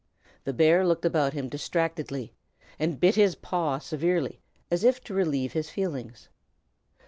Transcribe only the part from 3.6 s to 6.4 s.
severely, as if to relieve his feelings.